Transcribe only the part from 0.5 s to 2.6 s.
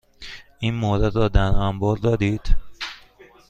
این مورد را در انبار دارید؟